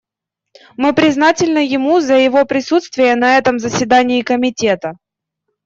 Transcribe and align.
Мы 0.77 0.93
признательны 0.99 1.59
ему 1.63 1.99
за 1.99 2.15
его 2.15 2.43
присутствие 2.45 3.13
на 3.15 3.37
этом 3.37 3.59
заседании 3.59 4.23
Комитета. 4.23 4.97